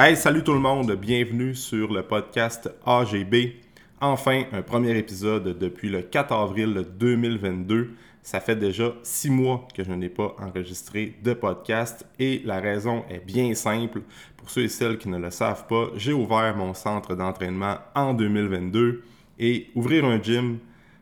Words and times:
Hey, 0.00 0.16
salut 0.16 0.44
tout 0.44 0.52
le 0.52 0.60
monde, 0.60 0.92
bienvenue 0.92 1.56
sur 1.56 1.92
le 1.92 2.04
podcast 2.04 2.70
AGB. 2.86 3.54
Enfin, 4.00 4.44
un 4.52 4.62
premier 4.62 4.96
épisode 4.96 5.58
depuis 5.58 5.88
le 5.88 6.02
4 6.02 6.32
avril 6.32 6.86
2022. 7.00 7.94
Ça 8.22 8.38
fait 8.38 8.54
déjà 8.54 8.94
six 9.02 9.28
mois 9.28 9.66
que 9.74 9.82
je 9.82 9.90
n'ai 9.90 10.08
pas 10.08 10.36
enregistré 10.38 11.16
de 11.24 11.32
podcast 11.32 12.06
et 12.20 12.40
la 12.44 12.60
raison 12.60 13.02
est 13.10 13.26
bien 13.26 13.52
simple. 13.56 14.02
Pour 14.36 14.50
ceux 14.50 14.62
et 14.62 14.68
celles 14.68 14.98
qui 14.98 15.08
ne 15.08 15.18
le 15.18 15.32
savent 15.32 15.66
pas, 15.66 15.88
j'ai 15.96 16.12
ouvert 16.12 16.56
mon 16.56 16.74
centre 16.74 17.16
d'entraînement 17.16 17.78
en 17.96 18.14
2022 18.14 19.02
et 19.40 19.66
ouvrir 19.74 20.04
un 20.04 20.22
gym, 20.22 20.58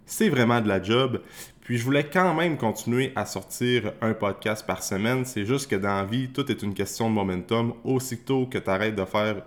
c'est 0.07 0.31
vraiment 0.31 0.63
de 0.63 0.69
la 0.69 0.83
job. 0.83 1.21
Puis 1.67 1.79
je 1.79 1.85
voulais 1.85 2.05
quand 2.05 2.33
même 2.33 2.57
continuer 2.57 3.13
à 3.17 3.27
sortir 3.27 3.93
un 4.01 4.15
podcast 4.15 4.65
par 4.65 4.85
semaine. 4.85 5.25
C'est 5.25 5.45
juste 5.45 5.69
que 5.69 5.75
dans 5.75 5.97
la 5.97 6.05
vie, 6.05 6.29
tout 6.29 6.49
est 6.49 6.63
une 6.63 6.75
question 6.75 7.11
de 7.11 7.15
momentum. 7.15 7.75
Aussitôt 7.83 8.47
que 8.47 8.57
tu 8.57 8.71
arrêtes 8.71 8.95
de 8.95 9.05
faire 9.05 9.43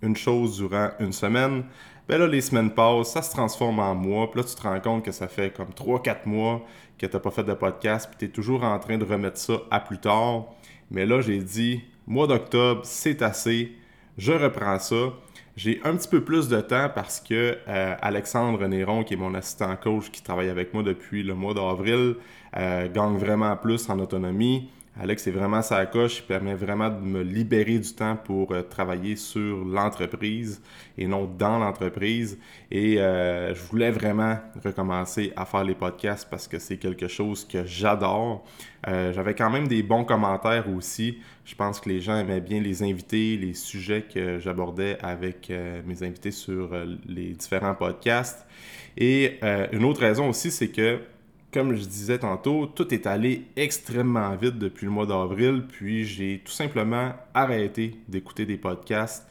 une 0.00 0.16
chose 0.16 0.56
durant 0.56 0.92
une 0.98 1.12
semaine, 1.12 1.64
ben 2.08 2.16
là, 2.20 2.26
les 2.26 2.40
semaines 2.40 2.70
passent, 2.70 3.12
ça 3.12 3.20
se 3.20 3.32
transforme 3.32 3.80
en 3.80 3.94
mois. 3.94 4.30
Puis 4.30 4.40
là, 4.40 4.46
tu 4.48 4.54
te 4.54 4.62
rends 4.62 4.80
compte 4.80 5.04
que 5.04 5.12
ça 5.12 5.28
fait 5.28 5.54
comme 5.54 5.68
3-4 5.68 6.20
mois 6.24 6.64
que 6.96 7.04
tu 7.04 7.12
n'as 7.12 7.20
pas 7.20 7.30
fait 7.30 7.44
de 7.44 7.52
podcast. 7.52 8.08
Puis 8.08 8.16
tu 8.18 8.24
es 8.24 8.28
toujours 8.28 8.64
en 8.64 8.78
train 8.78 8.96
de 8.96 9.04
remettre 9.04 9.36
ça 9.36 9.60
à 9.70 9.78
plus 9.78 9.98
tard. 9.98 10.46
Mais 10.90 11.04
là, 11.04 11.20
j'ai 11.20 11.36
dit, 11.36 11.82
mois 12.06 12.26
d'octobre, 12.26 12.80
c'est 12.84 13.20
assez. 13.20 13.72
Je 14.16 14.32
reprends 14.32 14.78
ça. 14.78 15.12
J'ai 15.58 15.80
un 15.82 15.96
petit 15.96 16.06
peu 16.06 16.20
plus 16.20 16.46
de 16.46 16.60
temps 16.60 16.88
parce 16.94 17.18
que 17.18 17.58
euh, 17.66 17.94
Alexandre 18.00 18.64
Néron, 18.68 19.02
qui 19.02 19.14
est 19.14 19.16
mon 19.16 19.34
assistant 19.34 19.74
coach 19.74 20.08
qui 20.12 20.22
travaille 20.22 20.50
avec 20.50 20.72
moi 20.72 20.84
depuis 20.84 21.24
le 21.24 21.34
mois 21.34 21.52
d'avril, 21.52 22.14
euh, 22.56 22.86
gagne 22.88 23.16
vraiment 23.16 23.56
plus 23.56 23.90
en 23.90 23.98
autonomie. 23.98 24.70
Alex 25.00 25.28
est 25.28 25.30
vraiment 25.30 25.62
sa 25.62 25.86
coche, 25.86 26.18
il 26.18 26.22
permet 26.24 26.54
vraiment 26.54 26.90
de 26.90 27.00
me 27.00 27.22
libérer 27.22 27.78
du 27.78 27.94
temps 27.94 28.16
pour 28.16 28.50
euh, 28.50 28.62
travailler 28.62 29.14
sur 29.14 29.64
l'entreprise 29.64 30.60
et 30.96 31.06
non 31.06 31.26
dans 31.26 31.60
l'entreprise. 31.60 32.36
Et 32.72 33.00
euh, 33.00 33.54
je 33.54 33.62
voulais 33.62 33.92
vraiment 33.92 34.38
recommencer 34.64 35.32
à 35.36 35.44
faire 35.44 35.62
les 35.62 35.76
podcasts 35.76 36.28
parce 36.28 36.48
que 36.48 36.58
c'est 36.58 36.78
quelque 36.78 37.06
chose 37.06 37.46
que 37.46 37.64
j'adore. 37.64 38.44
Euh, 38.88 39.12
j'avais 39.12 39.34
quand 39.34 39.50
même 39.50 39.68
des 39.68 39.84
bons 39.84 40.04
commentaires 40.04 40.68
aussi. 40.68 41.18
Je 41.44 41.54
pense 41.54 41.78
que 41.78 41.88
les 41.88 42.00
gens 42.00 42.16
aimaient 42.16 42.40
bien 42.40 42.60
les 42.60 42.82
invités, 42.82 43.36
les 43.36 43.54
sujets 43.54 44.02
que 44.02 44.40
j'abordais 44.40 44.98
avec 45.00 45.50
mes 45.86 46.02
invités 46.02 46.30
sur 46.30 46.70
les 47.06 47.32
différents 47.32 47.74
podcasts. 47.74 48.46
Et 48.98 49.40
une 49.72 49.84
autre 49.84 50.00
raison 50.00 50.28
aussi, 50.28 50.50
c'est 50.50 50.68
que 50.68 51.00
comme 51.52 51.74
je 51.74 51.84
disais 51.84 52.18
tantôt, 52.18 52.66
tout 52.66 52.92
est 52.92 53.06
allé 53.06 53.46
extrêmement 53.56 54.36
vite 54.36 54.58
depuis 54.58 54.84
le 54.86 54.92
mois 54.92 55.06
d'avril, 55.06 55.64
puis 55.66 56.04
j'ai 56.04 56.42
tout 56.44 56.52
simplement 56.52 57.12
arrêté 57.34 57.96
d'écouter 58.08 58.44
des 58.44 58.58
podcasts. 58.58 59.26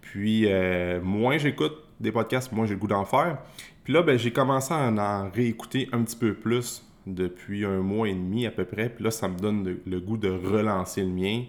Puis 0.00 0.44
euh, 0.46 1.00
moins 1.02 1.36
j'écoute 1.36 1.74
des 2.00 2.12
podcasts, 2.12 2.52
moins 2.52 2.66
j'ai 2.66 2.74
le 2.74 2.80
goût 2.80 2.86
d'en 2.86 3.04
faire. 3.04 3.38
Puis 3.84 3.92
là, 3.92 4.02
ben, 4.02 4.18
j'ai 4.18 4.32
commencé 4.32 4.72
à 4.72 4.90
en 4.90 5.30
réécouter 5.30 5.88
un 5.92 6.02
petit 6.02 6.16
peu 6.16 6.34
plus 6.34 6.84
depuis 7.06 7.64
un 7.64 7.80
mois 7.80 8.08
et 8.08 8.14
demi 8.14 8.46
à 8.46 8.50
peu 8.50 8.64
près. 8.64 8.88
Puis 8.88 9.04
là, 9.04 9.10
ça 9.10 9.28
me 9.28 9.38
donne 9.38 9.78
le, 9.84 10.00
goût 10.00 10.16
de 10.16 10.28
relancer 10.28 11.02
le 11.02 11.08
mien. 11.08 11.44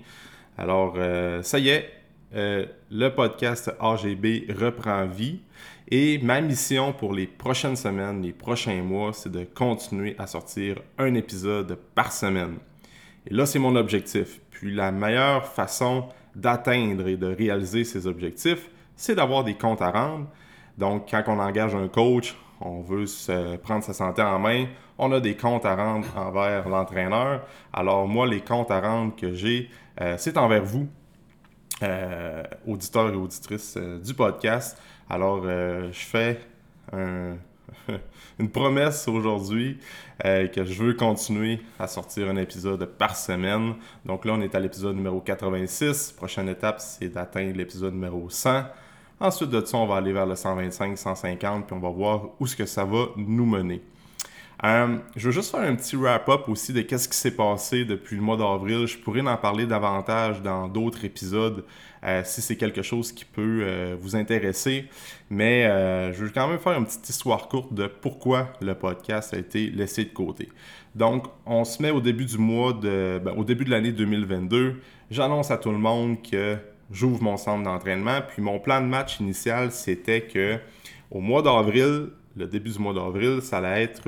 Alors, 0.57 0.95
euh, 0.97 1.41
ça 1.43 1.59
y 1.59 1.69
est, 1.69 1.89
euh, 2.35 2.65
le 2.91 3.09
podcast 3.09 3.71
AGB 3.79 4.51
reprend 4.59 5.05
vie. 5.05 5.41
Et 5.91 6.19
ma 6.19 6.39
mission 6.41 6.93
pour 6.93 7.13
les 7.13 7.25
prochaines 7.25 7.75
semaines, 7.75 8.21
les 8.21 8.33
prochains 8.33 8.83
mois, 8.83 9.11
c'est 9.13 9.31
de 9.31 9.43
continuer 9.43 10.15
à 10.19 10.27
sortir 10.27 10.75
un 10.99 11.15
épisode 11.15 11.77
par 11.95 12.11
semaine. 12.11 12.57
Et 13.25 13.33
là, 13.33 13.45
c'est 13.45 13.57
mon 13.57 13.75
objectif. 13.75 14.39
Puis 14.51 14.73
la 14.73 14.91
meilleure 14.91 15.45
façon 15.47 16.09
d'atteindre 16.35 17.07
et 17.07 17.17
de 17.17 17.27
réaliser 17.27 17.83
ces 17.83 18.05
objectifs, 18.05 18.69
c'est 18.95 19.15
d'avoir 19.15 19.43
des 19.43 19.55
comptes 19.55 19.81
à 19.81 19.89
rendre. 19.89 20.27
Donc, 20.77 21.07
quand 21.09 21.23
on 21.27 21.39
engage 21.39 21.73
un 21.73 21.87
coach, 21.87 22.35
on 22.61 22.81
veut 22.81 23.05
prendre 23.63 23.83
sa 23.83 23.93
santé 23.93 24.21
en 24.21 24.37
main, 24.37 24.65
on 24.97 25.11
a 25.11 25.19
des 25.19 25.35
comptes 25.35 25.65
à 25.65 25.75
rendre 25.75 26.07
envers 26.15 26.67
l'entraîneur. 26.67 27.41
Alors, 27.73 28.07
moi, 28.07 28.27
les 28.27 28.41
comptes 28.41 28.69
à 28.69 28.81
rendre 28.81 29.15
que 29.15 29.33
j'ai, 29.33 29.69
euh, 30.01 30.15
c'est 30.17 30.37
envers 30.37 30.63
vous, 30.63 30.87
euh, 31.81 32.43
auditeurs 32.67 33.09
et 33.09 33.15
auditrices 33.15 33.75
euh, 33.77 33.99
du 33.99 34.13
podcast. 34.13 34.77
Alors, 35.09 35.43
euh, 35.45 35.89
je 35.93 35.99
fais 35.99 36.41
une 38.39 38.49
promesse 38.49 39.07
aujourd'hui 39.07 39.77
que 40.21 40.65
je 40.65 40.83
veux 40.83 40.93
continuer 40.95 41.61
à 41.77 41.87
sortir 41.87 42.27
un 42.27 42.35
épisode 42.35 42.83
par 42.85 43.15
semaine. 43.15 43.75
Donc 44.05 44.25
là, 44.25 44.33
on 44.33 44.41
est 44.41 44.55
à 44.55 44.59
l'épisode 44.59 44.95
numéro 44.95 45.21
86. 45.21 46.13
Prochaine 46.13 46.49
étape, 46.49 46.79
c'est 46.79 47.09
d'atteindre 47.09 47.55
l'épisode 47.55 47.93
numéro 47.93 48.27
100. 48.27 48.63
Ensuite 49.19 49.51
de 49.51 49.63
ça, 49.63 49.77
on 49.77 49.85
va 49.85 49.97
aller 49.97 50.11
vers 50.11 50.25
le 50.25 50.35
125, 50.35 50.97
150, 50.97 51.67
puis 51.67 51.75
on 51.75 51.79
va 51.79 51.89
voir 51.89 52.29
où 52.39 52.47
ce 52.47 52.55
que 52.55 52.65
ça 52.65 52.85
va 52.85 53.09
nous 53.15 53.45
mener. 53.45 53.81
Euh, 54.65 54.97
je 55.15 55.27
veux 55.27 55.31
juste 55.31 55.51
faire 55.51 55.61
un 55.61 55.75
petit 55.75 55.95
wrap-up 55.95 56.49
aussi 56.49 56.73
de 56.73 56.81
qu'est-ce 56.81 57.07
qui 57.07 57.17
s'est 57.17 57.35
passé 57.35 57.85
depuis 57.85 58.17
le 58.17 58.21
mois 58.21 58.35
d'avril. 58.35 58.87
Je 58.87 58.97
pourrais 58.97 59.21
en 59.21 59.37
parler 59.37 59.65
davantage 59.65 60.41
dans 60.41 60.67
d'autres 60.67 61.05
épisodes 61.05 61.63
euh, 62.03 62.21
si 62.25 62.41
c'est 62.41 62.57
quelque 62.57 62.81
chose 62.81 63.13
qui 63.13 63.23
peut 63.23 63.61
euh, 63.63 63.95
vous 63.99 64.17
intéresser. 64.17 64.85
Mais 65.29 65.63
je 66.13 66.23
veux 66.23 66.29
quand 66.29 66.47
même 66.47 66.59
faire 66.59 66.77
une 66.77 66.85
petite 66.85 67.07
histoire 67.07 67.47
courte 67.47 67.73
de 67.73 67.87
pourquoi 67.87 68.49
le 68.61 68.75
podcast 68.75 69.33
a 69.33 69.37
été 69.37 69.69
laissé 69.69 70.03
de 70.03 70.09
côté. 70.09 70.49
Donc, 70.95 71.27
on 71.45 71.63
se 71.63 71.81
met 71.81 71.91
au 71.91 72.01
début 72.01 72.25
du 72.25 72.37
mois 72.37 72.73
de, 72.73 73.21
ben, 73.23 73.33
au 73.37 73.43
début 73.43 73.63
de 73.63 73.69
l'année 73.69 73.91
2022. 73.91 74.81
J'annonce 75.11 75.51
à 75.51 75.57
tout 75.57 75.71
le 75.71 75.77
monde 75.77 76.21
que 76.21 76.57
j'ouvre 76.91 77.21
mon 77.23 77.37
centre 77.37 77.63
d'entraînement. 77.63 78.19
Puis 78.27 78.41
mon 78.41 78.59
plan 78.59 78.81
de 78.81 78.87
match 78.87 79.19
initial, 79.19 79.71
c'était 79.71 80.21
que 80.21 80.57
au 81.11 81.21
mois 81.21 81.41
d'avril, 81.41 82.09
le 82.35 82.47
début 82.47 82.71
du 82.71 82.79
mois 82.79 82.93
d'avril, 82.93 83.41
ça 83.41 83.57
allait 83.57 83.83
être 83.83 84.07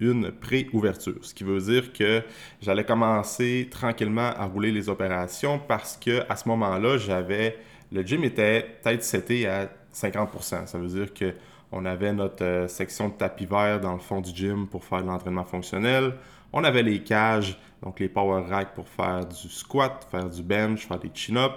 une, 0.00 0.32
pré-ouverture. 0.32 1.18
Ce 1.22 1.32
qui 1.34 1.44
veut 1.44 1.60
dire 1.60 1.92
que 1.92 2.22
j'allais 2.60 2.84
commencer 2.84 3.68
tranquillement 3.70 4.30
à 4.36 4.44
rouler 4.46 4.72
les 4.72 4.88
opérations 4.88 5.58
parce 5.58 5.96
que 5.96 6.22
à 6.28 6.36
ce 6.36 6.48
moment-là, 6.48 6.98
j'avais. 6.98 7.58
Le 7.92 8.02
gym 8.02 8.24
était 8.24 8.78
peut-être 8.82 9.04
seté 9.04 9.46
à 9.46 9.70
50%. 9.94 10.66
Ça 10.66 10.78
veut 10.78 10.88
dire 10.88 11.12
que 11.12 11.34
on 11.72 11.86
avait 11.86 12.12
notre 12.12 12.44
euh, 12.44 12.68
section 12.68 13.08
de 13.08 13.14
tapis 13.14 13.46
vert 13.46 13.80
dans 13.80 13.94
le 13.94 13.98
fond 13.98 14.20
du 14.20 14.30
gym 14.30 14.66
pour 14.66 14.84
faire 14.84 15.02
de 15.02 15.06
l'entraînement 15.06 15.44
fonctionnel. 15.44 16.12
On 16.52 16.64
avait 16.64 16.82
les 16.82 17.02
cages, 17.02 17.58
donc 17.82 17.98
les 17.98 18.10
power 18.10 18.44
racks 18.46 18.74
pour 18.74 18.86
faire 18.86 19.24
du 19.24 19.48
squat, 19.48 20.06
faire 20.10 20.28
du 20.28 20.42
bench, 20.42 20.86
faire 20.86 20.98
des 20.98 21.10
chin-ups. 21.14 21.54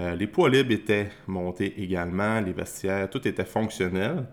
Euh, 0.00 0.14
les 0.16 0.26
poids 0.26 0.50
libres 0.50 0.72
étaient 0.72 1.08
montés 1.26 1.82
également, 1.82 2.40
les 2.40 2.52
vestiaires, 2.52 3.08
tout 3.08 3.26
était 3.26 3.44
fonctionnel. 3.44 4.26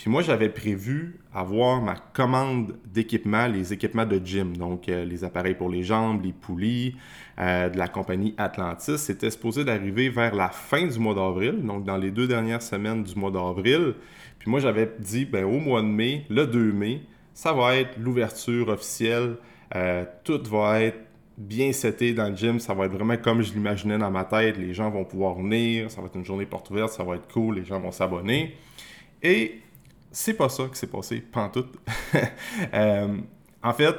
Puis 0.00 0.08
moi, 0.08 0.22
j'avais 0.22 0.48
prévu 0.48 1.20
avoir 1.34 1.82
ma 1.82 1.94
commande 1.94 2.74
d'équipement, 2.86 3.46
les 3.46 3.74
équipements 3.74 4.06
de 4.06 4.18
gym, 4.24 4.56
donc 4.56 4.88
euh, 4.88 5.04
les 5.04 5.24
appareils 5.24 5.54
pour 5.54 5.68
les 5.68 5.82
jambes, 5.82 6.24
les 6.24 6.32
poulies 6.32 6.96
euh, 7.38 7.68
de 7.68 7.76
la 7.76 7.86
compagnie 7.86 8.34
Atlantis. 8.38 8.96
C'était 8.96 9.28
supposé 9.28 9.62
d'arriver 9.62 10.08
vers 10.08 10.34
la 10.34 10.48
fin 10.48 10.86
du 10.86 10.98
mois 10.98 11.14
d'avril, 11.14 11.60
donc 11.62 11.84
dans 11.84 11.98
les 11.98 12.10
deux 12.10 12.26
dernières 12.26 12.62
semaines 12.62 13.04
du 13.04 13.14
mois 13.14 13.30
d'avril. 13.30 13.92
Puis 14.38 14.50
moi, 14.50 14.58
j'avais 14.58 14.90
dit, 15.00 15.26
ben, 15.26 15.44
au 15.44 15.58
mois 15.58 15.82
de 15.82 15.88
mai, 15.88 16.24
le 16.30 16.46
2 16.46 16.72
mai, 16.72 17.02
ça 17.34 17.52
va 17.52 17.76
être 17.76 17.98
l'ouverture 17.98 18.68
officielle. 18.70 19.36
Euh, 19.76 20.06
tout 20.24 20.40
va 20.44 20.80
être 20.80 21.00
bien 21.36 21.74
seté 21.74 22.14
dans 22.14 22.30
le 22.30 22.36
gym. 22.36 22.58
Ça 22.58 22.72
va 22.72 22.86
être 22.86 22.94
vraiment 22.94 23.18
comme 23.18 23.42
je 23.42 23.52
l'imaginais 23.52 23.98
dans 23.98 24.10
ma 24.10 24.24
tête. 24.24 24.56
Les 24.56 24.72
gens 24.72 24.88
vont 24.88 25.04
pouvoir 25.04 25.34
venir. 25.34 25.90
Ça 25.90 26.00
va 26.00 26.06
être 26.06 26.16
une 26.16 26.24
journée 26.24 26.46
porte 26.46 26.70
ouverte. 26.70 26.90
Ça 26.90 27.04
va 27.04 27.16
être 27.16 27.30
cool. 27.30 27.56
Les 27.56 27.66
gens 27.66 27.78
vont 27.78 27.92
s'abonner. 27.92 28.56
Et 29.22 29.60
c'est 30.12 30.34
pas 30.34 30.48
ça 30.48 30.64
qui 30.64 30.78
s'est 30.78 30.86
passé, 30.86 31.20
pantoute. 31.20 31.74
euh, 32.74 33.18
en 33.62 33.72
fait, 33.72 33.96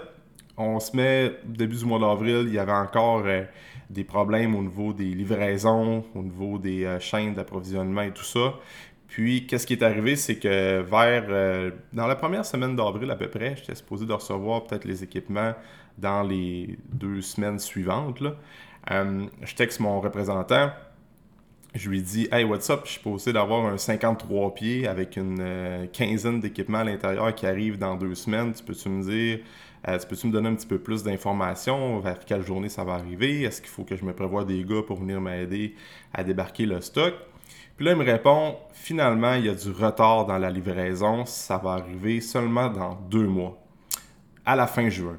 on 0.57 0.79
se 0.79 0.95
met 0.95 1.31
début 1.45 1.75
du 1.75 1.85
mois 1.85 1.99
d'avril, 1.99 2.45
il 2.47 2.53
y 2.53 2.59
avait 2.59 2.71
encore 2.71 3.23
euh, 3.25 3.43
des 3.89 4.03
problèmes 4.03 4.55
au 4.55 4.61
niveau 4.61 4.93
des 4.93 5.05
livraisons, 5.05 6.05
au 6.15 6.21
niveau 6.21 6.57
des 6.57 6.85
euh, 6.85 6.99
chaînes 6.99 7.33
d'approvisionnement 7.33 8.01
et 8.01 8.11
tout 8.11 8.23
ça. 8.23 8.55
Puis, 9.07 9.45
qu'est-ce 9.45 9.67
qui 9.67 9.73
est 9.73 9.83
arrivé, 9.83 10.15
c'est 10.15 10.39
que 10.39 10.81
vers, 10.81 11.25
euh, 11.29 11.71
dans 11.91 12.07
la 12.07 12.15
première 12.15 12.45
semaine 12.45 12.75
d'avril 12.75 13.11
à 13.11 13.15
peu 13.15 13.27
près, 13.27 13.55
j'étais 13.57 13.75
supposé 13.75 14.05
de 14.05 14.13
recevoir 14.13 14.65
peut-être 14.65 14.85
les 14.85 15.03
équipements 15.03 15.53
dans 15.97 16.23
les 16.23 16.77
deux 16.93 17.21
semaines 17.21 17.59
suivantes. 17.59 18.23
je 18.89 19.55
texte 19.55 19.81
mon 19.81 19.99
représentant, 19.99 20.71
je 21.73 21.89
lui 21.89 22.01
dis 22.01 22.27
Hey, 22.31 22.43
what's 22.43 22.69
up? 22.69 22.81
Je 22.85 22.91
suis 22.91 22.99
posé 22.99 23.31
d'avoir 23.31 23.65
un 23.65 23.77
53 23.77 24.53
pieds 24.53 24.87
avec 24.87 25.15
une 25.15 25.39
euh, 25.39 25.85
quinzaine 25.87 26.39
d'équipements 26.39 26.79
à 26.79 26.83
l'intérieur 26.83 27.33
qui 27.33 27.45
arrivent 27.45 27.77
dans 27.77 27.95
deux 27.95 28.15
semaines. 28.15 28.53
Tu 28.53 28.63
peux-tu 28.63 28.89
me 28.89 29.03
dire, 29.03 29.39
euh, 29.87 29.97
tu 29.97 30.07
peux-tu 30.07 30.27
me 30.27 30.31
donner 30.31 30.49
un 30.49 30.55
petit 30.55 30.67
peu 30.67 30.79
plus 30.79 31.03
d'informations 31.03 31.99
vers 31.99 32.19
quelle 32.25 32.45
journée 32.45 32.69
ça 32.69 32.83
va 32.83 32.93
arriver? 32.93 33.43
Est-ce 33.43 33.61
qu'il 33.61 33.69
faut 33.69 33.83
que 33.83 33.95
je 33.95 34.03
me 34.03 34.13
prévoie 34.13 34.43
des 34.43 34.63
gars 34.63 34.81
pour 34.85 34.99
venir 34.99 35.21
m'aider 35.21 35.75
à 36.13 36.23
débarquer 36.23 36.65
le 36.65 36.81
stock? 36.81 37.13
Puis 37.77 37.85
là, 37.85 37.93
il 37.93 37.97
me 37.97 38.05
répond 38.05 38.57
Finalement, 38.73 39.35
il 39.35 39.45
y 39.45 39.49
a 39.49 39.53
du 39.53 39.71
retard 39.71 40.25
dans 40.25 40.37
la 40.37 40.49
livraison. 40.49 41.25
Ça 41.25 41.57
va 41.57 41.73
arriver 41.73 42.19
seulement 42.19 42.67
dans 42.69 42.95
deux 42.95 43.27
mois, 43.27 43.57
à 44.43 44.55
la 44.55 44.67
fin 44.67 44.89
juin. 44.89 45.17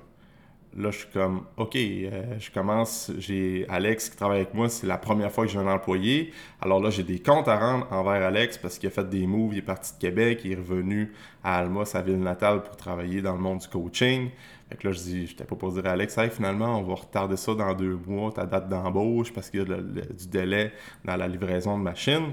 Là, 0.77 0.91
je 0.91 0.99
suis 0.99 1.09
comme, 1.09 1.43
OK, 1.57 1.77
euh, 1.77 2.39
je 2.39 2.51
commence, 2.51 3.11
j'ai 3.19 3.67
Alex 3.69 4.11
qui 4.11 4.17
travaille 4.17 4.41
avec 4.41 4.55
moi, 4.55 4.69
c'est 4.69 4.87
la 4.87 4.99
première 4.99 5.31
fois 5.31 5.45
que 5.45 5.53
j'ai 5.53 5.59
un 5.59 5.67
employé. 5.67 6.33
Alors 6.61 6.81
là, 6.81 6.91
j'ai 6.91 7.03
des 7.03 7.19
comptes 7.19 7.49
à 7.49 7.59
rendre 7.59 7.87
envers 7.91 8.23
Alex 8.23 8.59
parce 8.59 8.79
qu'il 8.79 8.89
a 8.89 8.91
fait 8.91 9.09
des 9.09 9.27
moves, 9.27 9.53
il 9.53 9.59
est 9.59 9.63
parti 9.63 9.95
de 9.95 9.99
Québec, 9.99 10.41
il 10.45 10.53
est 10.53 10.57
revenu 10.57 11.13
à 11.45 11.59
Alma, 11.59 11.85
sa 11.85 12.03
ville 12.03 12.21
natale, 12.21 12.63
pour 12.63 12.77
travailler 12.77 13.23
dans 13.23 13.35
le 13.35 13.41
monde 13.41 13.59
du 13.59 13.69
coaching. 13.69 14.31
Fait 14.69 14.77
que 14.77 14.89
là, 14.89 14.93
je 14.93 15.01
dis, 15.01 15.27
j'étais 15.27 15.45
pas 15.45 15.57
pour 15.57 15.73
dire 15.73 15.87
à 15.87 15.91
Alex, 15.91 16.17
hey, 16.17 16.31
finalement, 16.31 16.79
on 16.79 16.83
va 16.83 16.95
retarder 16.95 17.37
ça 17.37 17.55
dans 17.55 17.75
deux 17.75 17.99
mois, 18.07 18.33
ta 18.33 18.47
date 18.47 18.69
d'embauche, 18.69 19.33
parce 19.33 19.51
qu'il 19.51 19.61
y 19.61 19.73
a 19.73 19.77
du 19.77 20.29
délai 20.29 20.73
dans 21.05 21.17
la 21.17 21.29
livraison 21.29 21.77
de 21.77 21.83
machines. 21.83 22.33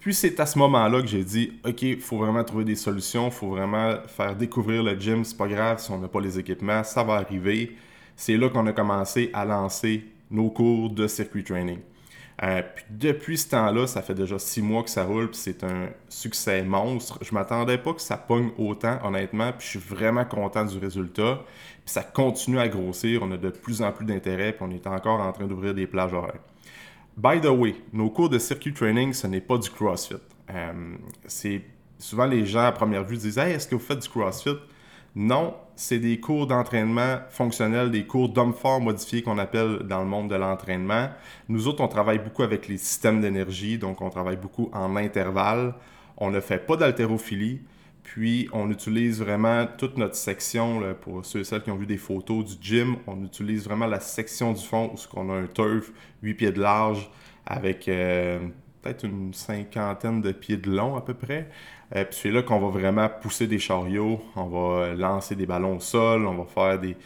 Puis 0.00 0.14
c'est 0.14 0.40
à 0.40 0.46
ce 0.46 0.58
moment-là 0.58 1.02
que 1.02 1.06
j'ai 1.06 1.24
dit, 1.24 1.52
OK, 1.64 1.82
il 1.82 2.00
faut 2.00 2.16
vraiment 2.16 2.42
trouver 2.42 2.64
des 2.64 2.76
solutions, 2.76 3.26
il 3.26 3.32
faut 3.32 3.50
vraiment 3.50 3.96
faire 4.06 4.34
découvrir 4.34 4.82
le 4.82 4.98
gym. 4.98 5.24
C'est 5.24 5.36
pas 5.36 5.48
grave 5.48 5.78
si 5.78 5.90
on 5.90 5.98
n'a 5.98 6.08
pas 6.08 6.20
les 6.20 6.38
équipements, 6.38 6.82
ça 6.84 7.02
va 7.02 7.14
arriver. 7.14 7.76
C'est 8.16 8.36
là 8.36 8.48
qu'on 8.48 8.66
a 8.66 8.72
commencé 8.72 9.30
à 9.34 9.44
lancer 9.44 10.04
nos 10.30 10.48
cours 10.50 10.90
de 10.90 11.06
circuit 11.06 11.44
training. 11.44 11.80
Euh, 12.42 12.62
puis 12.74 12.84
depuis 12.88 13.36
ce 13.36 13.50
temps-là, 13.50 13.86
ça 13.86 14.00
fait 14.00 14.14
déjà 14.14 14.38
six 14.38 14.62
mois 14.62 14.82
que 14.82 14.88
ça 14.88 15.04
roule, 15.04 15.28
puis 15.30 15.38
c'est 15.38 15.62
un 15.62 15.90
succès 16.08 16.62
monstre. 16.62 17.18
Je 17.20 17.34
m'attendais 17.34 17.76
pas 17.76 17.92
que 17.92 18.00
ça 18.00 18.16
pogne 18.16 18.50
autant, 18.56 18.98
honnêtement, 19.04 19.52
puis 19.52 19.66
je 19.66 19.78
suis 19.78 19.78
vraiment 19.78 20.24
content 20.24 20.64
du 20.64 20.78
résultat. 20.78 21.42
Puis 21.84 21.92
ça 21.92 22.02
continue 22.02 22.58
à 22.58 22.68
grossir, 22.68 23.22
on 23.22 23.30
a 23.32 23.36
de 23.36 23.50
plus 23.50 23.82
en 23.82 23.92
plus 23.92 24.06
d'intérêt, 24.06 24.52
puis 24.52 24.64
on 24.66 24.70
est 24.70 24.86
encore 24.86 25.20
en 25.20 25.32
train 25.32 25.46
d'ouvrir 25.46 25.74
des 25.74 25.86
plages 25.86 26.14
horaires. 26.14 26.40
By 27.20 27.38
the 27.38 27.50
way, 27.50 27.74
nos 27.92 28.08
cours 28.08 28.30
de 28.30 28.38
circuit 28.38 28.72
training, 28.72 29.12
ce 29.12 29.26
n'est 29.26 29.42
pas 29.42 29.58
du 29.58 29.68
CrossFit. 29.68 30.14
Euh, 30.48 30.72
c'est 31.26 31.60
souvent 31.98 32.24
les 32.24 32.46
gens 32.46 32.64
à 32.64 32.72
première 32.72 33.04
vue 33.04 33.18
disent 33.18 33.36
Hey, 33.36 33.52
est-ce 33.52 33.68
que 33.68 33.74
vous 33.74 33.82
faites 33.82 33.98
du 33.98 34.08
CrossFit? 34.08 34.56
Non, 35.14 35.54
c'est 35.76 35.98
des 35.98 36.18
cours 36.18 36.46
d'entraînement 36.46 37.18
fonctionnels, 37.28 37.90
des 37.90 38.06
cours 38.06 38.30
d'hommes 38.30 38.54
forts 38.54 38.80
modifiés 38.80 39.20
qu'on 39.20 39.36
appelle 39.36 39.80
dans 39.80 40.00
le 40.00 40.06
monde 40.06 40.30
de 40.30 40.34
l'entraînement. 40.36 41.10
Nous 41.50 41.68
autres, 41.68 41.82
on 41.82 41.88
travaille 41.88 42.20
beaucoup 42.20 42.42
avec 42.42 42.68
les 42.68 42.78
systèmes 42.78 43.20
d'énergie, 43.20 43.76
donc 43.76 44.00
on 44.00 44.08
travaille 44.08 44.38
beaucoup 44.38 44.70
en 44.72 44.96
intervalle. 44.96 45.74
On 46.16 46.30
ne 46.30 46.40
fait 46.40 46.64
pas 46.64 46.76
d'haltérophilie. 46.76 47.60
Puis, 48.14 48.48
on 48.52 48.68
utilise 48.72 49.20
vraiment 49.22 49.68
toute 49.78 49.96
notre 49.96 50.16
section, 50.16 50.82
pour 51.00 51.24
ceux 51.24 51.40
et 51.40 51.44
celles 51.44 51.62
qui 51.62 51.70
ont 51.70 51.76
vu 51.76 51.86
des 51.86 51.96
photos 51.96 52.44
du 52.44 52.56
gym, 52.60 52.96
on 53.06 53.22
utilise 53.22 53.64
vraiment 53.64 53.86
la 53.86 54.00
section 54.00 54.52
du 54.52 54.64
fond 54.64 54.92
où 54.92 54.98
on 55.14 55.30
a 55.30 55.34
un 55.34 55.46
turf 55.46 55.92
8 56.24 56.34
pieds 56.34 56.50
de 56.50 56.60
large 56.60 57.08
avec 57.46 57.86
euh, 57.86 58.40
peut-être 58.82 59.04
une 59.04 59.32
cinquantaine 59.32 60.20
de 60.22 60.32
pieds 60.32 60.56
de 60.56 60.72
long 60.72 60.96
à 60.96 61.02
peu 61.02 61.14
près. 61.14 61.50
Euh, 61.94 62.04
puis 62.04 62.18
c'est 62.20 62.32
là 62.32 62.42
qu'on 62.42 62.58
va 62.58 62.76
vraiment 62.76 63.08
pousser 63.08 63.46
des 63.46 63.60
chariots, 63.60 64.20
on 64.34 64.46
va 64.46 64.92
lancer 64.94 65.36
des 65.36 65.46
ballons 65.46 65.76
au 65.76 65.80
sol, 65.80 66.26
on 66.26 66.34
va 66.34 66.46
faire 66.46 66.80
des, 66.80 66.96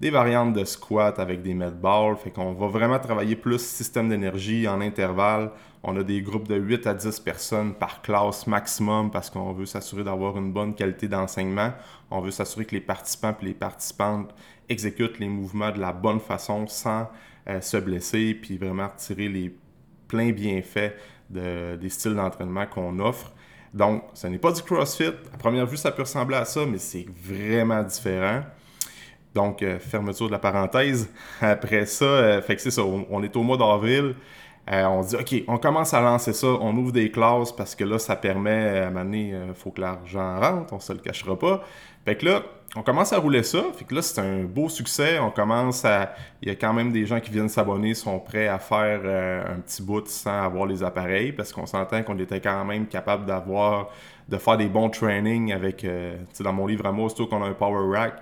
des 0.00 0.08
variantes 0.08 0.54
de 0.54 0.64
squat 0.64 1.18
avec 1.18 1.42
des 1.42 1.52
med 1.52 1.78
balls. 1.78 2.16
Fait 2.16 2.30
qu'on 2.30 2.54
va 2.54 2.68
vraiment 2.68 2.98
travailler 2.98 3.36
plus 3.36 3.60
système 3.60 4.08
d'énergie 4.08 4.66
en 4.66 4.80
intervalle. 4.80 5.50
On 5.86 5.94
a 5.98 6.02
des 6.02 6.22
groupes 6.22 6.48
de 6.48 6.54
8 6.54 6.86
à 6.86 6.94
10 6.94 7.20
personnes 7.20 7.74
par 7.74 8.00
classe 8.00 8.46
maximum 8.46 9.10
parce 9.10 9.28
qu'on 9.28 9.52
veut 9.52 9.66
s'assurer 9.66 10.02
d'avoir 10.02 10.38
une 10.38 10.50
bonne 10.50 10.74
qualité 10.74 11.08
d'enseignement. 11.08 11.74
On 12.10 12.22
veut 12.22 12.30
s'assurer 12.30 12.64
que 12.64 12.74
les 12.74 12.80
participants 12.80 13.36
et 13.42 13.44
les 13.44 13.52
participantes 13.52 14.34
exécutent 14.70 15.18
les 15.18 15.28
mouvements 15.28 15.70
de 15.70 15.78
la 15.78 15.92
bonne 15.92 16.20
façon 16.20 16.66
sans 16.66 17.10
euh, 17.48 17.60
se 17.60 17.76
blesser 17.76 18.32
puis 18.32 18.56
vraiment 18.56 18.88
tirer 18.96 19.28
les 19.28 19.54
pleins 20.08 20.32
bienfaits 20.32 20.94
des 21.28 21.88
styles 21.90 22.14
d'entraînement 22.14 22.66
qu'on 22.66 22.98
offre. 22.98 23.32
Donc, 23.74 24.04
ce 24.14 24.26
n'est 24.26 24.38
pas 24.38 24.52
du 24.52 24.62
CrossFit. 24.62 25.12
À 25.34 25.36
première 25.36 25.66
vue, 25.66 25.76
ça 25.76 25.92
peut 25.92 26.02
ressembler 26.02 26.36
à 26.36 26.46
ça, 26.46 26.64
mais 26.64 26.78
c'est 26.78 27.06
vraiment 27.08 27.82
différent. 27.82 28.42
Donc, 29.34 29.62
euh, 29.62 29.78
fermeture 29.80 30.28
de 30.28 30.32
la 30.32 30.38
parenthèse. 30.38 31.10
Après 31.40 31.84
ça, 31.86 32.04
euh, 32.04 32.40
fait 32.40 32.54
que 32.54 32.62
c'est 32.62 32.70
ça, 32.70 32.82
on, 32.84 33.22
est 33.22 33.36
au 33.36 33.42
mois 33.42 33.56
d'avril. 33.56 34.14
Euh, 34.70 34.84
on 34.86 35.02
dit, 35.02 35.16
OK, 35.16 35.44
on 35.46 35.58
commence 35.58 35.92
à 35.92 36.00
lancer 36.00 36.32
ça, 36.32 36.46
on 36.46 36.74
ouvre 36.76 36.92
des 36.92 37.10
classes 37.10 37.52
parce 37.52 37.74
que 37.74 37.84
là, 37.84 37.98
ça 37.98 38.16
permet, 38.16 38.78
à 38.78 38.86
un 38.88 38.90
moment 38.90 39.12
il 39.12 39.54
faut 39.54 39.70
que 39.70 39.80
l'argent 39.80 40.40
rentre, 40.40 40.72
on 40.72 40.80
se 40.80 40.92
le 40.92 41.00
cachera 41.00 41.38
pas. 41.38 41.62
Fait 42.04 42.16
que 42.16 42.24
là, 42.24 42.42
on 42.76 42.82
commence 42.82 43.12
à 43.12 43.18
rouler 43.18 43.42
ça. 43.42 43.62
Fait 43.74 43.84
que 43.84 43.94
là, 43.94 44.02
c'est 44.02 44.20
un 44.20 44.44
beau 44.44 44.68
succès. 44.68 45.18
On 45.18 45.30
commence 45.30 45.84
à. 45.84 46.14
Il 46.42 46.48
y 46.48 46.50
a 46.50 46.54
quand 46.54 46.72
même 46.72 46.92
des 46.92 47.06
gens 47.06 47.20
qui 47.20 47.30
viennent 47.30 47.48
s'abonner, 47.48 47.94
sont 47.94 48.18
prêts 48.18 48.48
à 48.48 48.58
faire 48.58 49.00
un 49.04 49.60
petit 49.60 49.82
bout 49.82 50.06
sans 50.08 50.42
avoir 50.42 50.66
les 50.66 50.82
appareils 50.82 51.32
parce 51.32 51.52
qu'on 51.52 51.66
s'entend 51.66 52.02
qu'on 52.02 52.18
était 52.18 52.40
quand 52.40 52.64
même 52.64 52.86
capable 52.86 53.26
d'avoir, 53.26 53.90
de 54.28 54.36
faire 54.38 54.56
des 54.56 54.68
bons 54.68 54.90
trainings 54.90 55.52
avec. 55.52 55.78
tu 55.78 55.88
sais, 56.32 56.44
dans 56.44 56.52
mon 56.52 56.66
livre 56.66 56.86
à 56.86 56.92
moi, 56.92 57.08
surtout 57.08 57.26
qu'on 57.26 57.42
a 57.42 57.46
un 57.46 57.54
power 57.54 57.96
rack 57.96 58.14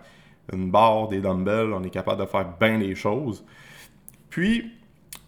une 0.53 0.71
barre, 0.71 1.09
des 1.09 1.21
dumbbells, 1.21 1.73
on 1.73 1.83
est 1.83 1.91
capable 1.91 2.21
de 2.21 2.27
faire 2.27 2.47
bien 2.59 2.79
les 2.79 2.95
choses. 2.95 3.45
Puis, 4.31 4.73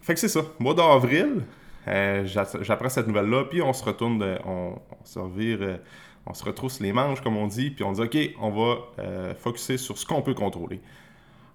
fait 0.04 0.12
que 0.12 0.20
c'est 0.20 0.28
ça. 0.28 0.42
Mois 0.58 0.74
d'avril, 0.74 1.44
euh, 1.88 2.26
j'apprends 2.26 2.90
cette 2.90 3.06
nouvelle-là, 3.06 3.44
puis 3.44 3.62
on 3.62 3.72
se 3.72 3.82
retourne, 3.82 4.22
on, 4.44 4.74
se 5.02 5.18
revire, 5.18 5.58
euh, 5.62 5.76
on 6.26 6.34
se 6.34 6.44
retrousse 6.44 6.78
les 6.80 6.92
manches, 6.92 7.22
comme 7.22 7.38
on 7.38 7.46
dit, 7.46 7.70
puis 7.70 7.84
on 7.84 7.92
dit, 7.92 8.02
OK, 8.02 8.16
on 8.38 8.50
va 8.50 8.76
euh, 8.98 9.34
focuser 9.34 9.78
sur 9.78 9.96
ce 9.96 10.04
qu'on 10.04 10.20
peut 10.20 10.34
contrôler. 10.34 10.82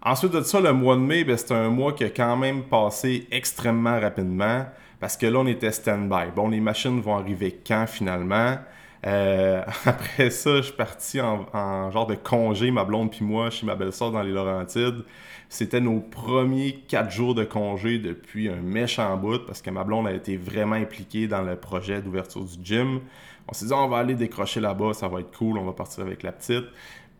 Ensuite 0.01 0.31
de 0.31 0.41
ça, 0.41 0.59
le 0.59 0.73
mois 0.73 0.95
de 0.95 1.01
mai, 1.01 1.23
ben, 1.23 1.37
c'est 1.37 1.51
un 1.51 1.69
mois 1.69 1.93
qui 1.93 2.03
a 2.05 2.09
quand 2.09 2.37
même 2.37 2.63
passé 2.63 3.27
extrêmement 3.29 3.99
rapidement, 3.99 4.65
parce 4.99 5.15
que 5.15 5.27
là, 5.27 5.37
on 5.37 5.47
était 5.47 5.71
stand-by. 5.71 6.31
Bon, 6.35 6.49
les 6.49 6.59
machines 6.59 6.99
vont 7.01 7.17
arriver 7.17 7.59
quand 7.65 7.85
finalement? 7.85 8.57
Euh, 9.05 9.63
après 9.85 10.29
ça, 10.29 10.57
je 10.57 10.63
suis 10.63 10.73
parti 10.73 11.21
en, 11.21 11.91
genre 11.91 12.07
de 12.07 12.15
congé, 12.15 12.71
ma 12.71 12.83
blonde 12.83 13.11
puis 13.11 13.23
moi, 13.23 13.49
chez 13.49 13.65
ma 13.65 13.75
belle-sœur 13.75 14.11
dans 14.11 14.21
les 14.21 14.31
Laurentides. 14.31 15.03
C'était 15.47 15.81
nos 15.81 15.99
premiers 15.99 16.83
quatre 16.87 17.09
jours 17.09 17.33
de 17.33 17.43
congé 17.43 17.97
depuis 17.97 18.49
un 18.49 18.61
méchant 18.61 19.17
bout 19.17 19.39
parce 19.45 19.61
que 19.61 19.71
ma 19.71 19.83
blonde 19.83 20.07
a 20.07 20.13
été 20.13 20.37
vraiment 20.37 20.75
impliquée 20.75 21.27
dans 21.27 21.41
le 21.41 21.55
projet 21.55 22.01
d'ouverture 22.01 22.43
du 22.43 22.57
gym. 22.63 23.01
On 23.47 23.53
s'est 23.53 23.65
dit, 23.65 23.73
on 23.73 23.87
va 23.87 23.97
aller 23.97 24.13
décrocher 24.13 24.59
là-bas, 24.59 24.93
ça 24.93 25.07
va 25.07 25.21
être 25.21 25.35
cool, 25.35 25.57
on 25.57 25.65
va 25.65 25.73
partir 25.73 26.03
avec 26.03 26.21
la 26.21 26.31
petite. 26.31 26.65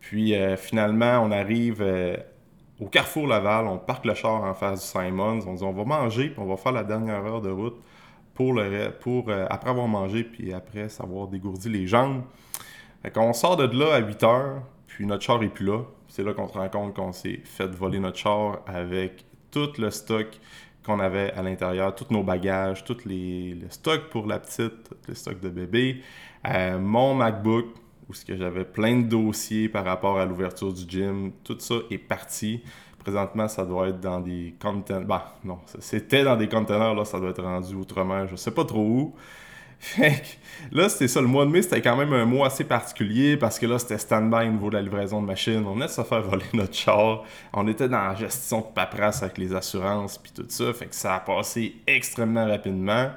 Puis 0.00 0.34
euh, 0.36 0.56
finalement, 0.56 1.20
on 1.24 1.32
arrive 1.32 1.82
euh, 1.82 2.16
au 2.78 2.86
Carrefour 2.86 3.26
Laval, 3.26 3.66
on 3.66 3.78
parque 3.78 4.04
le 4.04 4.14
char 4.14 4.44
en 4.44 4.54
face 4.54 4.80
du 4.80 4.86
Simons, 4.86 5.40
on 5.46 5.54
dit, 5.54 5.64
on 5.64 5.72
va 5.72 5.84
manger, 5.84 6.28
puis 6.28 6.38
on 6.38 6.46
va 6.46 6.56
faire 6.56 6.72
la 6.72 6.84
dernière 6.84 7.24
heure 7.26 7.40
de 7.40 7.50
route 7.50 7.76
pour, 8.34 8.54
le, 8.54 8.62
euh, 8.62 9.46
après 9.50 9.70
avoir 9.70 9.88
mangé, 9.88 10.24
puis 10.24 10.52
après 10.52 10.88
savoir 10.88 11.28
dégourdi 11.28 11.68
les 11.68 11.86
jambes. 11.86 12.22
Fait 13.02 13.16
on 13.16 13.32
sort 13.32 13.56
de 13.56 13.64
là 13.78 13.94
à 13.94 13.98
8 13.98 14.22
heures, 14.24 14.62
puis 14.86 15.06
notre 15.06 15.22
char 15.22 15.42
est 15.42 15.48
plus 15.48 15.66
là. 15.66 15.82
C'est 16.08 16.22
là 16.22 16.34
qu'on 16.34 16.48
se 16.48 16.54
rend 16.54 16.68
compte 16.68 16.94
qu'on 16.94 17.12
s'est 17.12 17.40
fait 17.44 17.68
voler 17.68 17.98
notre 17.98 18.18
char 18.18 18.60
avec 18.66 19.24
tout 19.50 19.70
le 19.78 19.90
stock 19.90 20.26
qu'on 20.84 20.98
avait 20.98 21.32
à 21.32 21.42
l'intérieur, 21.42 21.94
tous 21.94 22.10
nos 22.10 22.22
bagages, 22.22 22.84
tous 22.84 23.04
les, 23.04 23.56
stocks 23.68 24.08
pour 24.10 24.26
la 24.26 24.38
petite, 24.38 24.84
tous 24.84 25.08
les 25.08 25.14
stocks 25.14 25.40
de 25.40 25.50
bébé, 25.50 26.02
euh, 26.48 26.78
mon 26.78 27.14
MacBook, 27.14 27.66
où 28.08 28.12
j'avais 28.28 28.64
plein 28.64 29.00
de 29.00 29.08
dossiers 29.08 29.68
par 29.68 29.84
rapport 29.84 30.18
à 30.18 30.24
l'ouverture 30.24 30.72
du 30.72 30.88
gym, 30.88 31.32
tout 31.44 31.56
ça 31.60 31.76
est 31.90 31.98
parti. 31.98 32.62
Présentement, 33.10 33.48
ça 33.48 33.64
doit 33.64 33.88
être 33.88 33.98
dans 33.98 34.20
des 34.20 34.54
containers. 34.62 35.04
Bah, 35.04 35.34
non, 35.42 35.58
c'était 35.80 36.22
dans 36.22 36.36
des 36.36 36.48
containers, 36.48 36.94
là, 36.94 37.04
ça 37.04 37.18
doit 37.18 37.30
être 37.30 37.42
rendu 37.42 37.74
outre-mer, 37.74 38.28
je 38.28 38.36
sais 38.36 38.52
pas 38.52 38.64
trop 38.64 38.86
où. 38.86 39.14
Fait 39.80 40.22
que, 40.22 40.76
là, 40.76 40.88
c'était 40.88 41.08
ça. 41.08 41.20
Le 41.20 41.26
mois 41.26 41.44
de 41.44 41.50
mai, 41.50 41.62
c'était 41.62 41.82
quand 41.82 41.96
même 41.96 42.12
un 42.12 42.24
mois 42.24 42.46
assez 42.46 42.62
particulier 42.62 43.36
parce 43.36 43.58
que 43.58 43.66
là, 43.66 43.80
c'était 43.80 43.98
stand-by 43.98 44.46
au 44.46 44.52
niveau 44.52 44.68
de 44.68 44.76
la 44.76 44.82
livraison 44.82 45.20
de 45.20 45.26
machines. 45.26 45.64
On 45.66 45.72
venait 45.72 45.86
de 45.86 45.90
se 45.90 46.02
faire 46.02 46.22
voler 46.22 46.44
notre 46.52 46.74
char. 46.74 47.24
On 47.52 47.66
était 47.66 47.88
dans 47.88 48.04
la 48.04 48.14
gestion 48.14 48.60
de 48.60 48.66
paperasse 48.74 49.24
avec 49.24 49.38
les 49.38 49.52
assurances 49.54 50.16
puis 50.16 50.30
tout 50.32 50.44
ça. 50.48 50.72
Fait 50.72 50.86
que 50.86 50.94
ça 50.94 51.16
a 51.16 51.20
passé 51.20 51.74
extrêmement 51.88 52.46
rapidement. 52.46 53.10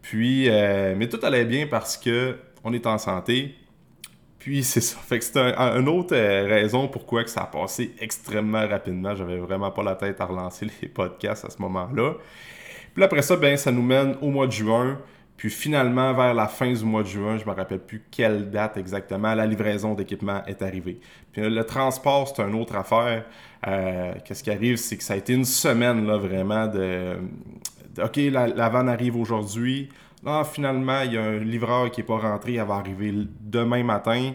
Puis, 0.00 0.48
euh, 0.48 0.94
mais 0.96 1.08
tout 1.08 1.20
allait 1.22 1.44
bien 1.44 1.66
parce 1.66 1.98
que 1.98 2.38
on 2.62 2.72
est 2.72 2.86
en 2.86 2.96
santé. 2.96 3.56
Puis 4.44 4.62
c'est 4.62 4.82
ça. 4.82 4.98
Fait 4.98 5.18
que 5.18 5.24
c'est 5.24 5.38
une 5.38 5.88
autre 5.88 6.14
euh, 6.14 6.46
raison 6.46 6.86
pourquoi 6.86 7.24
que 7.24 7.30
ça 7.30 7.44
a 7.44 7.46
passé 7.46 7.94
extrêmement 7.98 8.68
rapidement. 8.68 9.14
J'avais 9.14 9.38
vraiment 9.38 9.70
pas 9.70 9.82
la 9.82 9.94
tête 9.94 10.20
à 10.20 10.26
relancer 10.26 10.66
les 10.82 10.88
podcasts 10.88 11.46
à 11.46 11.48
ce 11.48 11.56
moment-là. 11.62 12.12
Puis 12.94 13.02
après 13.02 13.22
ça, 13.22 13.36
ben, 13.36 13.56
ça 13.56 13.72
nous 13.72 13.80
mène 13.80 14.16
au 14.20 14.28
mois 14.28 14.46
de 14.46 14.52
juin. 14.52 14.98
Puis 15.38 15.48
finalement, 15.48 16.12
vers 16.12 16.34
la 16.34 16.46
fin 16.46 16.70
du 16.70 16.84
mois 16.84 17.02
de 17.02 17.08
juin, 17.08 17.38
je 17.38 17.46
me 17.46 17.52
rappelle 17.54 17.78
plus 17.78 18.02
quelle 18.10 18.50
date 18.50 18.76
exactement, 18.76 19.34
la 19.34 19.46
livraison 19.46 19.94
d'équipement 19.94 20.44
est 20.44 20.60
arrivée. 20.60 21.00
Puis 21.32 21.40
le 21.40 21.64
transport, 21.64 22.28
c'est 22.28 22.42
une 22.42 22.54
autre 22.54 22.76
affaire. 22.76 23.24
Euh, 23.66 24.12
qu'est-ce 24.26 24.44
qui 24.44 24.50
arrive, 24.50 24.76
c'est 24.76 24.98
que 24.98 25.04
ça 25.04 25.14
a 25.14 25.16
été 25.16 25.32
une 25.32 25.46
semaine 25.46 26.06
là, 26.06 26.18
vraiment 26.18 26.66
de, 26.66 27.16
OK, 27.98 28.16
la, 28.16 28.48
la 28.48 28.68
vanne 28.68 28.90
arrive 28.90 29.16
aujourd'hui. 29.16 29.88
Là, 30.24 30.42
finalement, 30.44 31.02
il 31.02 31.12
y 31.12 31.18
a 31.18 31.22
un 31.22 31.38
livreur 31.38 31.90
qui 31.90 32.00
n'est 32.00 32.06
pas 32.06 32.16
rentré, 32.16 32.54
il 32.54 32.62
va 32.62 32.74
arriver 32.74 33.12
demain 33.40 33.84
matin. 33.84 34.32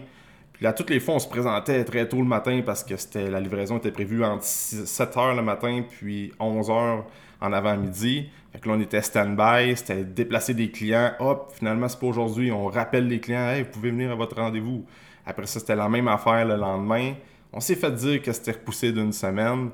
Puis 0.52 0.64
là, 0.64 0.72
toutes 0.72 0.90
les 0.90 1.00
fois, 1.00 1.14
on 1.14 1.18
se 1.18 1.28
présentait 1.28 1.84
très 1.84 2.08
tôt 2.08 2.18
le 2.18 2.24
matin 2.24 2.60
parce 2.64 2.84
que 2.84 2.94
la 3.18 3.40
livraison 3.40 3.78
était 3.78 3.90
prévue 3.90 4.22
entre 4.22 4.44
7 4.44 5.16
h 5.16 5.34
le 5.34 5.42
matin 5.42 5.82
puis 5.88 6.32
11 6.38 6.68
h 6.68 7.02
en 7.40 7.52
avant-midi. 7.52 8.30
Fait 8.52 8.58
que 8.60 8.68
là, 8.68 8.74
on 8.76 8.80
était 8.80 9.02
stand-by, 9.02 9.76
c'était 9.76 10.04
déplacer 10.04 10.54
des 10.54 10.70
clients. 10.70 11.12
Hop, 11.18 11.52
finalement, 11.56 11.88
c'est 11.88 11.98
pas 11.98 12.06
aujourd'hui. 12.06 12.52
On 12.52 12.66
rappelle 12.66 13.08
les 13.08 13.18
clients, 13.18 13.48
hey, 13.48 13.62
vous 13.62 13.70
pouvez 13.70 13.90
venir 13.90 14.12
à 14.12 14.14
votre 14.14 14.36
rendez-vous. 14.36 14.84
Après 15.26 15.46
ça, 15.46 15.58
c'était 15.58 15.76
la 15.76 15.88
même 15.88 16.08
affaire 16.08 16.44
le 16.44 16.56
lendemain. 16.56 17.14
On 17.52 17.58
s'est 17.58 17.74
fait 17.74 17.90
dire 17.92 18.22
que 18.22 18.30
c'était 18.32 18.52
repoussé 18.52 18.92
d'une 18.92 19.12
semaine. 19.12 19.70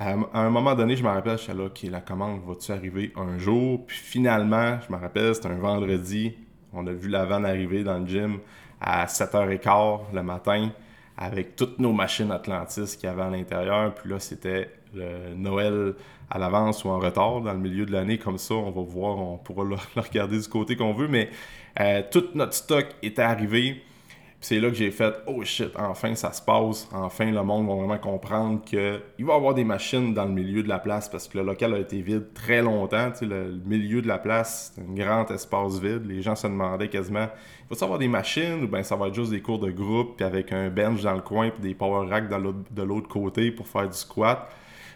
À 0.00 0.12
un 0.12 0.50
moment 0.50 0.76
donné, 0.76 0.94
je 0.94 1.02
me 1.02 1.08
rappelle, 1.08 1.38
je 1.38 1.42
suis 1.42 1.52
là, 1.52 1.64
OK, 1.64 1.82
la 1.82 2.00
commande 2.00 2.40
va-tu 2.46 2.70
arriver 2.70 3.12
un 3.16 3.36
jour? 3.36 3.84
Puis 3.84 3.96
finalement, 3.96 4.78
je 4.86 4.92
me 4.92 5.00
rappelle, 5.00 5.34
c'était 5.34 5.48
un 5.48 5.58
vendredi. 5.58 6.34
On 6.72 6.86
a 6.86 6.92
vu 6.92 7.08
la 7.08 7.24
vanne 7.24 7.44
arriver 7.44 7.82
dans 7.82 7.98
le 7.98 8.06
gym 8.06 8.38
à 8.80 9.06
7h15 9.06 10.12
le 10.14 10.22
matin 10.22 10.70
avec 11.16 11.56
toutes 11.56 11.80
nos 11.80 11.92
machines 11.92 12.30
Atlantis 12.30 12.96
qu'il 12.96 13.08
y 13.08 13.12
avait 13.12 13.22
à 13.22 13.30
l'intérieur. 13.30 13.92
Puis 13.92 14.08
là, 14.08 14.20
c'était 14.20 14.70
le 14.94 15.34
Noël 15.34 15.94
à 16.30 16.38
l'avance 16.38 16.84
ou 16.84 16.90
en 16.90 17.00
retard 17.00 17.40
dans 17.40 17.52
le 17.52 17.58
milieu 17.58 17.84
de 17.84 17.90
l'année. 17.90 18.18
Comme 18.18 18.38
ça, 18.38 18.54
on 18.54 18.70
va 18.70 18.82
voir, 18.82 19.18
on 19.18 19.36
pourra 19.36 19.64
le, 19.64 19.74
regarder 20.00 20.38
du 20.38 20.48
côté 20.48 20.76
qu'on 20.76 20.92
veut. 20.92 21.08
Mais 21.08 21.28
euh, 21.80 22.02
tout 22.08 22.26
notre 22.34 22.54
stock 22.54 22.86
était 23.02 23.22
arrivé. 23.22 23.82
C'est 24.40 24.60
là 24.60 24.68
que 24.68 24.76
j'ai 24.76 24.92
fait 24.92 25.14
Oh 25.26 25.42
shit, 25.42 25.72
enfin 25.76 26.14
ça 26.14 26.32
se 26.32 26.40
passe. 26.40 26.88
Enfin, 26.92 27.30
le 27.30 27.42
monde 27.42 27.66
va 27.66 27.74
vraiment 27.74 27.98
comprendre 27.98 28.62
qu'il 28.64 28.78
va 28.78 29.32
y 29.32 29.36
avoir 29.36 29.52
des 29.52 29.64
machines 29.64 30.14
dans 30.14 30.26
le 30.26 30.30
milieu 30.30 30.62
de 30.62 30.68
la 30.68 30.78
place 30.78 31.08
parce 31.08 31.26
que 31.26 31.38
le 31.38 31.44
local 31.44 31.74
a 31.74 31.78
été 31.78 32.00
vide 32.00 32.32
très 32.34 32.62
longtemps. 32.62 33.10
Le, 33.20 33.26
le, 33.26 33.60
milieu 33.66 34.00
de 34.00 34.06
la 34.06 34.18
place, 34.18 34.72
c'est 34.74 34.80
un 34.80 34.94
grand 34.94 35.28
espace 35.32 35.80
vide. 35.80 36.06
Les 36.06 36.22
gens 36.22 36.36
se 36.36 36.46
demandaient 36.46 36.88
quasiment 36.88 37.26
Il 37.68 37.76
va 37.76 37.80
y 37.80 37.84
avoir 37.84 37.98
des 37.98 38.06
machines 38.06 38.62
ou 38.62 38.68
bien 38.68 38.84
ça 38.84 38.94
va 38.94 39.08
être 39.08 39.14
juste 39.14 39.32
des 39.32 39.42
cours 39.42 39.58
de 39.58 39.72
groupe 39.72 40.16
puis 40.16 40.24
avec 40.24 40.52
un 40.52 40.68
bench 40.68 41.02
dans 41.02 41.14
le 41.14 41.22
coin 41.22 41.50
puis 41.50 41.60
des 41.60 41.74
power 41.74 42.08
racks 42.08 42.28
de 42.28 42.82
l'autre 42.82 43.08
côté 43.08 43.50
pour 43.50 43.66
faire 43.66 43.88
du 43.88 43.96
squat. 43.96 44.48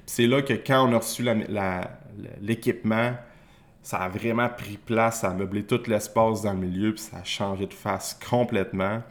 C'est 0.06 0.26
là 0.28 0.42
que 0.42 0.54
quand 0.54 0.88
on 0.88 0.92
a 0.92 0.98
reçu 0.98 1.24
l'équipement, 2.40 3.12
ça 3.82 3.98
a 3.98 4.08
vraiment 4.08 4.48
pris 4.48 4.76
place, 4.76 5.20
ça 5.20 5.30
a 5.30 5.34
meublé 5.34 5.64
tout 5.64 5.80
l'espace 5.88 6.42
dans 6.42 6.52
le 6.52 6.58
milieu, 6.58 6.94
puis 6.94 7.02
ça 7.02 7.18
a 7.18 7.24
changé 7.24 7.66
de 7.66 7.74
face 7.74 8.18
complètement. 8.28 9.02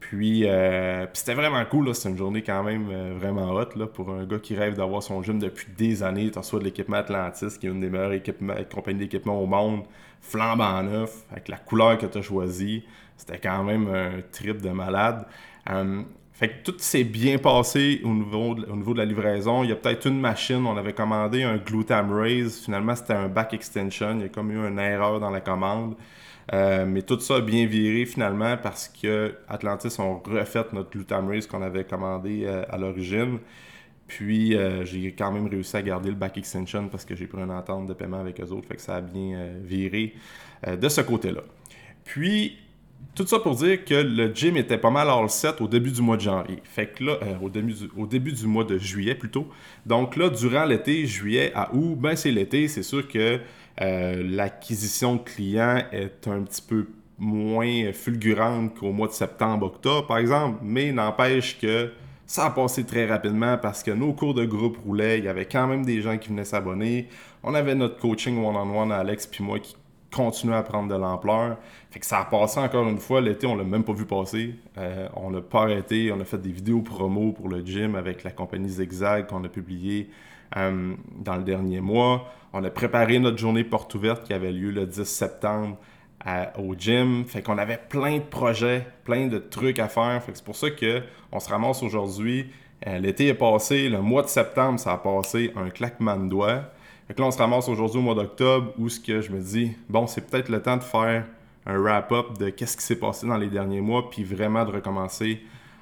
Puis, 0.00 0.46
euh, 0.46 1.06
c'était 1.12 1.34
vraiment 1.34 1.64
cool, 1.64 1.94
c'est 1.94 2.08
une 2.08 2.16
journée 2.16 2.42
quand 2.42 2.62
même 2.62 2.88
euh, 2.90 3.14
vraiment 3.18 3.50
hot 3.50 3.70
là, 3.76 3.86
pour 3.86 4.10
un 4.10 4.24
gars 4.24 4.38
qui 4.38 4.54
rêve 4.54 4.76
d'avoir 4.76 5.02
son 5.02 5.22
gym 5.22 5.38
depuis 5.38 5.66
des 5.76 6.02
années. 6.02 6.30
Tu 6.30 6.38
reçois 6.38 6.60
de 6.60 6.64
l'équipement 6.64 6.98
Atlantis, 6.98 7.58
qui 7.58 7.66
est 7.66 7.70
une 7.70 7.80
des 7.80 7.90
meilleures 7.90 8.22
compagnies 8.72 9.00
d'équipement 9.00 9.42
au 9.42 9.46
monde, 9.46 9.82
flambant 10.20 10.82
neuf, 10.82 11.24
avec 11.32 11.48
la 11.48 11.56
couleur 11.56 11.98
que 11.98 12.06
tu 12.06 12.18
as 12.18 12.22
choisie. 12.22 12.84
C'était 13.16 13.38
quand 13.38 13.64
même 13.64 13.88
un 13.88 14.20
trip 14.30 14.62
de 14.62 14.70
malade. 14.70 15.26
Euh, 15.68 16.02
fait 16.32 16.48
que 16.50 16.70
tout 16.70 16.78
s'est 16.78 17.02
bien 17.02 17.38
passé 17.38 18.00
au 18.04 18.14
niveau, 18.14 18.54
de, 18.54 18.64
au 18.70 18.76
niveau 18.76 18.92
de 18.92 18.98
la 18.98 19.04
livraison. 19.04 19.64
Il 19.64 19.70
y 19.70 19.72
a 19.72 19.76
peut-être 19.76 20.06
une 20.06 20.20
machine, 20.20 20.64
on 20.64 20.76
avait 20.76 20.92
commandé 20.92 21.42
un 21.42 21.56
Glutam 21.56 22.12
Raise. 22.12 22.60
Finalement, 22.64 22.94
c'était 22.94 23.14
un 23.14 23.28
back 23.28 23.52
extension. 23.54 24.12
Il 24.14 24.20
y 24.20 24.24
a 24.26 24.28
comme 24.28 24.52
eu 24.52 24.64
une 24.64 24.78
erreur 24.78 25.18
dans 25.18 25.30
la 25.30 25.40
commande. 25.40 25.96
Euh, 26.54 26.86
mais 26.86 27.02
tout 27.02 27.20
ça 27.20 27.36
a 27.36 27.40
bien 27.40 27.66
viré 27.66 28.06
finalement 28.06 28.56
parce 28.56 28.88
que 28.88 29.34
Atlantis 29.48 30.00
ont 30.00 30.18
refait 30.18 30.64
notre 30.72 30.90
Glutam 30.90 31.28
Raise 31.28 31.46
qu'on 31.46 31.62
avait 31.62 31.84
commandé 31.84 32.44
euh, 32.44 32.64
à 32.70 32.78
l'origine. 32.78 33.38
Puis 34.06 34.56
euh, 34.56 34.84
j'ai 34.86 35.12
quand 35.12 35.30
même 35.30 35.46
réussi 35.46 35.76
à 35.76 35.82
garder 35.82 36.08
le 36.08 36.14
back 36.14 36.38
extension 36.38 36.88
parce 36.88 37.04
que 37.04 37.14
j'ai 37.14 37.26
pris 37.26 37.42
une 37.42 37.50
entente 37.50 37.86
de 37.86 37.92
paiement 37.92 38.20
avec 38.20 38.40
eux 38.40 38.50
autres. 38.50 38.66
Fait 38.66 38.76
que 38.76 38.82
ça 38.82 38.96
a 38.96 39.00
bien 39.02 39.50
viré 39.62 40.14
de 40.66 40.88
ce 40.88 41.02
côté-là. 41.02 41.42
Puis 42.04 42.56
tout 43.14 43.26
ça 43.26 43.38
pour 43.38 43.54
dire 43.54 43.84
que 43.84 43.94
le 43.94 44.34
gym 44.34 44.56
était 44.56 44.78
pas 44.78 44.90
mal 44.90 45.10
all 45.10 45.28
set 45.28 45.60
au 45.60 45.68
début 45.68 45.90
du 45.90 46.00
mois 46.00 46.16
de 46.16 46.22
janvier. 46.22 46.60
Fait 46.64 46.86
que 46.86 47.04
là, 47.04 47.18
au, 47.42 47.50
début 47.50 47.74
du, 47.74 47.90
au, 47.96 48.06
début 48.06 48.32
du, 48.32 48.46
mois 48.46 48.64
de 48.64 48.78
juillet 48.78 49.14
plutôt. 49.14 49.46
Donc 49.84 50.16
là, 50.16 50.30
durant 50.30 50.64
l'été, 50.64 51.04
juillet 51.06 51.52
à 51.54 51.74
août, 51.74 51.96
ben 51.98 52.16
c'est 52.16 52.30
l'été, 52.30 52.66
c'est 52.66 52.82
sûr 52.82 53.06
que 53.06 53.40
euh, 53.80 54.22
l'acquisition 54.24 55.16
de 55.16 55.22
clients 55.22 55.82
est 55.92 56.26
un 56.26 56.42
petit 56.42 56.62
peu 56.62 56.88
moins 57.18 57.92
fulgurante 57.92 58.78
qu'au 58.78 58.92
mois 58.92 59.08
de 59.08 59.12
septembre, 59.12 59.66
octobre, 59.66 60.06
par 60.06 60.18
exemple. 60.18 60.58
Mais 60.62 60.92
n'empêche 60.92 61.58
que 61.58 61.92
ça 62.26 62.46
a 62.46 62.50
passé 62.50 62.84
très 62.84 63.06
rapidement 63.06 63.56
parce 63.56 63.82
que 63.82 63.90
nos 63.90 64.12
cours 64.12 64.34
de 64.34 64.44
groupe 64.44 64.76
roulaient. 64.84 65.18
Il 65.18 65.24
y 65.24 65.28
avait 65.28 65.46
quand 65.46 65.66
même 65.66 65.84
des 65.84 66.02
gens 66.02 66.18
qui 66.18 66.28
venaient 66.28 66.44
s'abonner. 66.44 67.08
On 67.42 67.54
avait 67.54 67.74
notre 67.74 67.98
coaching 67.98 68.44
one-on-one, 68.44 68.92
Alex 68.92 69.26
puis 69.26 69.42
moi, 69.42 69.58
qui 69.58 69.76
continuer 70.14 70.54
à 70.54 70.62
prendre 70.62 70.88
de 70.88 70.98
l'ampleur. 70.98 71.56
Fait 71.90 72.00
que 72.00 72.06
ça 72.06 72.20
a 72.20 72.24
passé 72.24 72.60
encore 72.60 72.88
une 72.88 72.98
fois. 72.98 73.20
L'été, 73.20 73.46
on 73.46 73.56
l'a 73.56 73.64
même 73.64 73.84
pas 73.84 73.92
vu 73.92 74.04
passer. 74.04 74.54
Euh, 74.76 75.08
on 75.16 75.30
n'a 75.30 75.40
pas 75.40 75.62
arrêté. 75.62 76.12
On 76.12 76.20
a 76.20 76.24
fait 76.24 76.38
des 76.38 76.50
vidéos 76.50 76.82
promo 76.82 77.32
pour 77.32 77.48
le 77.48 77.64
gym 77.64 77.94
avec 77.94 78.24
la 78.24 78.30
compagnie 78.30 78.68
Zigzag 78.68 79.26
qu'on 79.26 79.44
a 79.44 79.48
publié 79.48 80.10
euh, 80.56 80.94
dans 81.16 81.36
le 81.36 81.42
dernier 81.42 81.80
mois. 81.80 82.32
On 82.52 82.64
a 82.64 82.70
préparé 82.70 83.18
notre 83.18 83.38
journée 83.38 83.64
porte 83.64 83.94
ouverte 83.94 84.24
qui 84.24 84.32
avait 84.32 84.52
lieu 84.52 84.70
le 84.70 84.86
10 84.86 85.04
septembre 85.04 85.76
au 86.58 86.74
gym. 86.74 87.24
Fait 87.26 87.42
qu'on 87.42 87.58
avait 87.58 87.78
plein 87.88 88.16
de 88.16 88.22
projets, 88.22 88.86
plein 89.04 89.28
de 89.28 89.38
trucs 89.38 89.78
à 89.78 89.88
faire. 89.88 90.22
C'est 90.26 90.44
pour 90.44 90.56
ça 90.56 90.68
qu'on 90.70 91.40
se 91.40 91.48
ramasse 91.48 91.82
aujourd'hui. 91.82 92.50
Euh, 92.86 92.98
l'été 92.98 93.26
est 93.28 93.34
passé, 93.34 93.88
le 93.88 94.00
mois 94.00 94.22
de 94.22 94.28
septembre, 94.28 94.78
ça 94.78 94.92
a 94.92 94.98
passé 94.98 95.52
un 95.56 95.70
claquement 95.70 96.16
de 96.16 96.28
doigts. 96.28 96.62
Fait 97.08 97.14
que 97.14 97.22
là, 97.22 97.28
on 97.28 97.30
se 97.30 97.38
ramasse 97.38 97.66
aujourd'hui 97.70 97.98
au 97.98 98.02
mois 98.02 98.14
d'octobre 98.14 98.74
où 98.76 98.90
ce 98.90 99.00
que 99.00 99.22
je 99.22 99.32
me 99.32 99.40
dis, 99.40 99.72
bon, 99.88 100.06
c'est 100.06 100.28
peut-être 100.28 100.50
le 100.50 100.60
temps 100.60 100.76
de 100.76 100.82
faire 100.82 101.24
un 101.64 101.78
wrap-up 101.78 102.36
de 102.38 102.50
qu'est-ce 102.50 102.76
qui 102.76 102.82
s'est 102.82 102.98
passé 102.98 103.26
dans 103.26 103.38
les 103.38 103.48
derniers 103.48 103.80
mois, 103.80 104.10
puis 104.10 104.24
vraiment 104.24 104.62
de 104.66 104.72
recommencer 104.72 105.40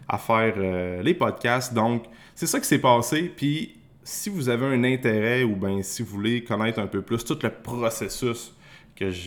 à 0.08 0.18
faire 0.18 0.54
euh, 0.56 1.02
les 1.02 1.14
podcasts. 1.14 1.74
Donc, 1.74 2.04
c'est 2.36 2.46
ça 2.46 2.60
qui 2.60 2.66
s'est 2.66 2.78
passé. 2.78 3.24
Puis, 3.36 3.76
si 4.04 4.30
vous 4.30 4.48
avez 4.48 4.66
un 4.66 4.84
intérêt 4.84 5.42
ou 5.42 5.56
bien 5.56 5.82
si 5.82 6.02
vous 6.02 6.10
voulez 6.10 6.44
connaître 6.44 6.78
un 6.78 6.86
peu 6.86 7.02
plus 7.02 7.24
tout 7.24 7.38
le 7.42 7.50
processus 7.50 8.54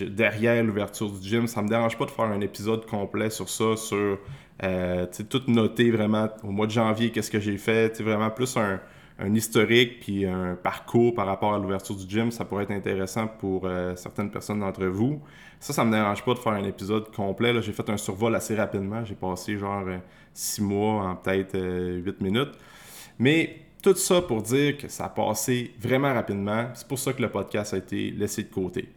derrière 0.08 0.64
l'ouverture 0.64 1.12
du 1.12 1.28
gym, 1.28 1.48
ça 1.48 1.62
me 1.62 1.68
dérange 1.68 1.98
pas 1.98 2.06
de 2.06 2.12
faire 2.12 2.26
un 2.26 2.40
épisode 2.40 2.86
complet 2.86 3.30
sur 3.30 3.50
ça, 3.50 3.76
sur 3.76 4.18
euh, 4.64 5.06
tout 5.30 5.42
noter 5.48 5.92
vraiment 5.92 6.30
au 6.44 6.52
mois 6.52 6.66
de 6.66 6.72
janvier 6.72 7.12
qu'est-ce 7.12 7.30
que 7.30 7.42
j'ai 7.42 7.58
fait, 7.58 8.02
vraiment 8.02 8.30
plus 8.30 8.56
un, 8.56 8.80
un 9.20 9.34
historique 9.34 10.00
puis 10.00 10.26
un 10.26 10.56
parcours 10.56 11.14
par 11.14 11.26
rapport 11.26 11.54
à 11.54 11.60
l'ouverture 11.60 11.96
du 11.96 12.10
gym, 12.10 12.32
ça 12.32 12.46
pourrait 12.46 12.64
être 12.64 12.72
intéressant 12.72 13.28
pour 13.28 13.66
euh, 13.66 13.96
certaines 13.96 14.32
personnes 14.32 14.62
d'entre 14.62 14.86
vous. 14.86 15.22
Ça, 15.60 15.74
ça 15.74 15.84
me 15.84 15.92
dérange 15.92 16.24
pas 16.24 16.34
de 16.34 16.40
faire 16.40 16.54
un 16.54 16.64
épisode 16.64 17.14
complet. 17.14 17.62
J'ai 17.62 17.74
fait 17.74 17.90
un 17.90 17.98
survol 17.98 18.34
assez 18.36 18.56
rapidement. 18.56 19.04
J'ai 19.04 19.16
passé 19.16 19.58
genre 19.58 19.84
euh, 19.88 19.98
six 20.34 20.62
mois 20.62 21.04
en 21.04 21.16
peut-être 21.18 21.56
euh, 21.56 21.98
huit 21.98 22.22
minutes. 22.22 22.54
Mais 23.18 23.58
tout 23.84 23.96
ça 23.96 24.22
pour 24.22 24.42
dire 24.42 24.78
que 24.78 24.88
ça 24.88 25.06
a 25.06 25.10
passé 25.10 25.74
vraiment 25.80 26.14
rapidement. 26.14 26.68
C'est 26.74 26.88
pour 26.88 26.98
ça 26.98 27.12
que 27.12 27.22
le 27.22 27.30
podcast 27.30 27.74
a 27.74 27.78
été 27.78 28.12
laissé 28.12 28.44
de 28.44 28.54
côté. 28.54 28.88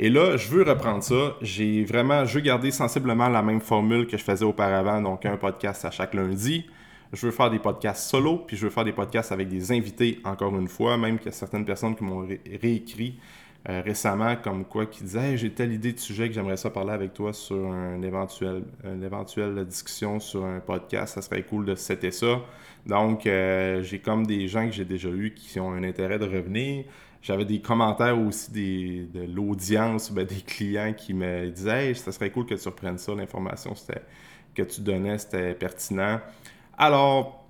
Et 0.00 0.10
là, 0.10 0.36
je 0.36 0.48
veux 0.48 0.64
reprendre 0.64 1.04
ça. 1.04 1.36
J'ai 1.40 1.84
vraiment, 1.84 2.24
je 2.24 2.34
veux 2.34 2.40
garder 2.40 2.72
sensiblement 2.72 3.28
la 3.28 3.42
même 3.42 3.60
formule 3.60 4.08
que 4.08 4.16
je 4.16 4.24
faisais 4.24 4.44
auparavant, 4.44 5.00
donc 5.00 5.24
un 5.24 5.36
podcast 5.36 5.84
à 5.84 5.92
chaque 5.92 6.14
lundi 6.14 6.66
je 7.12 7.26
veux 7.26 7.32
faire 7.32 7.50
des 7.50 7.58
podcasts 7.58 8.08
solo, 8.08 8.38
puis 8.46 8.56
je 8.56 8.64
veux 8.64 8.70
faire 8.70 8.84
des 8.84 8.92
podcasts 8.92 9.32
avec 9.32 9.48
des 9.48 9.72
invités, 9.72 10.20
encore 10.24 10.56
une 10.56 10.68
fois, 10.68 10.96
même 10.96 11.18
qu'il 11.18 11.26
y 11.26 11.30
a 11.30 11.32
certaines 11.32 11.64
personnes 11.64 11.96
qui 11.96 12.04
m'ont 12.04 12.26
réécrit 12.60 13.18
euh, 13.68 13.82
récemment, 13.84 14.36
comme 14.36 14.64
quoi, 14.64 14.86
qui 14.86 15.02
disaient 15.02 15.36
j'ai 15.36 15.50
telle 15.50 15.72
idée 15.72 15.92
de 15.92 15.98
sujet 15.98 16.28
que 16.28 16.34
j'aimerais 16.34 16.56
ça 16.56 16.70
parler 16.70 16.92
avec 16.92 17.12
toi 17.12 17.32
sur 17.32 17.70
un 17.72 18.00
éventuel, 18.02 18.62
une 18.84 19.02
éventuelle 19.02 19.64
discussion 19.66 20.20
sur 20.20 20.44
un 20.44 20.60
podcast, 20.60 21.14
ça 21.14 21.22
serait 21.22 21.42
cool 21.42 21.64
de 21.66 21.74
setter 21.74 22.10
ça. 22.10 22.40
Donc, 22.86 23.26
euh, 23.26 23.82
j'ai 23.82 23.98
comme 23.98 24.26
des 24.26 24.48
gens 24.48 24.66
que 24.66 24.72
j'ai 24.72 24.84
déjà 24.84 25.08
eus 25.08 25.34
qui 25.34 25.58
ont 25.60 25.72
un 25.72 25.82
intérêt 25.82 26.18
de 26.18 26.24
revenir. 26.24 26.84
J'avais 27.20 27.44
des 27.44 27.60
commentaires 27.60 28.18
aussi 28.18 28.52
des, 28.52 29.08
de 29.12 29.24
l'audience, 29.30 30.12
ben, 30.12 30.24
des 30.24 30.36
clients 30.36 30.94
qui 30.96 31.12
me 31.12 31.48
disaient 31.50 31.92
ça 31.94 32.12
serait 32.12 32.30
cool 32.30 32.46
que 32.46 32.54
tu 32.54 32.68
reprennes 32.68 32.98
ça, 32.98 33.14
l'information 33.14 33.74
que 34.54 34.62
tu 34.62 34.80
donnais, 34.80 35.18
c'était 35.18 35.54
pertinent. 35.54 36.20
Alors, 36.78 37.44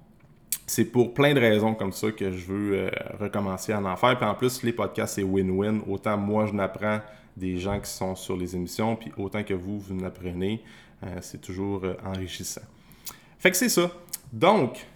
c'est 0.67 0.87
pour 0.87 1.13
plein 1.13 1.35
de 1.35 1.41
raisons 1.41 1.75
comme 1.75 1.93
ça 1.93 2.11
que 2.11 2.33
je 2.33 2.47
veux 2.47 2.79
euh, 2.79 2.91
recommencer 3.21 3.73
à 3.73 3.81
en 3.81 3.97
faire. 3.97 4.17
Puis 4.17 4.27
en 4.27 4.35
plus, 4.35 4.63
les 4.63 4.73
podcasts, 4.73 5.17
c'est 5.17 5.23
win-win. 5.23 5.83
Autant 5.87 6.17
moi, 6.17 6.47
je 6.47 6.55
n'apprends 6.55 7.01
des 7.37 7.59
gens 7.59 7.79
qui 7.79 7.91
sont 7.91 8.15
sur 8.15 8.37
les 8.37 8.57
émissions, 8.57 8.97
puis 8.97 9.13
autant 9.19 9.45
que 9.45 9.53
vous, 9.55 9.79
vous 9.79 9.95
n'apprenez. 9.95 10.63
Euh, 11.05 11.19
c'est 11.21 11.41
toujours 11.41 11.85
euh, 11.85 11.95
enrichissant. 12.05 12.63
Fait 13.39 13.51
que 13.51 13.57
c'est 13.57 13.69
ça. 13.69 13.91
Donc, 14.33 14.87